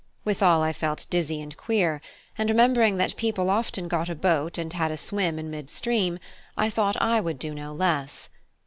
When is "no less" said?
7.53-8.31